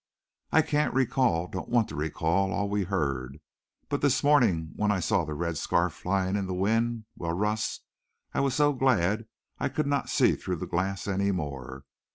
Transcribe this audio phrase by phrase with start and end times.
[0.51, 3.37] "I can't recall, don't want to recall, all we heard.
[3.87, 7.81] But this morning when I saw the red scarf flying in the wind well, Russ,
[8.33, 9.27] I was so glad
[9.59, 11.85] I could not see through the glass any more.